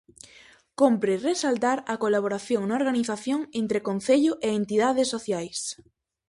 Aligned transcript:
Cómpre 0.79 1.13
resaltar 1.29 1.77
a 1.93 1.95
colaboración 2.03 2.61
na 2.65 2.77
organización 2.81 3.39
entre 3.61 3.79
concello 3.89 4.33
e 4.47 4.49
entidades 4.61 5.07
sociais. 5.15 5.59